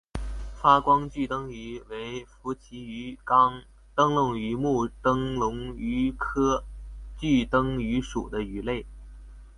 [0.55, 3.61] 发光炬灯鱼为辐鳍鱼纲
[3.93, 6.63] 灯笼鱼目灯笼鱼科
[7.19, 8.83] 炬灯鱼属的鱼类。